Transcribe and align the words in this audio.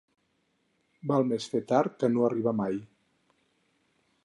Val 1.11 1.27
més 1.33 1.45
fer 1.51 1.61
tard 1.73 1.99
que 2.05 2.11
no 2.15 2.25
arribar 2.29 2.55
mai. 2.65 2.81